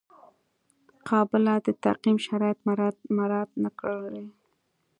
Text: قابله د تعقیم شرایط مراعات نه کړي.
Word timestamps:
قابله 1.09 1.55
د 1.65 1.67
تعقیم 1.83 2.17
شرایط 2.27 2.59
مراعات 3.17 3.49
نه 3.63 3.69
کړي. 3.79 4.23